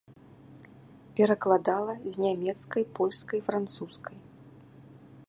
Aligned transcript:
Перакладала 1.19 1.93
з 2.15 2.25
нямецкай, 2.25 2.83
польскай, 3.01 3.39
французскай. 3.51 4.17